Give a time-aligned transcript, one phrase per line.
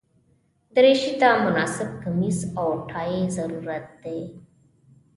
[0.75, 4.19] دریشي ته مناسب کمیس او ټای ضروري دي.